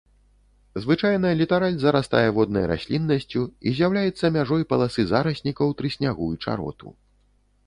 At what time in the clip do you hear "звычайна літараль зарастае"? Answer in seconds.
0.83-2.23